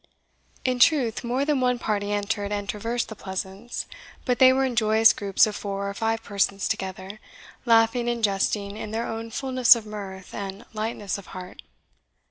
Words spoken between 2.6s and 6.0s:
traversed the Pleasance. But they were in joyous groups of four or